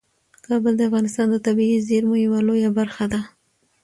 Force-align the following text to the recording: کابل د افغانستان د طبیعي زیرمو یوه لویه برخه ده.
کابل 0.45 0.73
د 0.77 0.81
افغانستان 0.89 1.27
د 1.31 1.35
طبیعي 1.47 1.77
زیرمو 1.87 2.15
یوه 2.25 2.39
لویه 2.47 2.69
برخه 2.79 3.05
ده. 3.11 3.21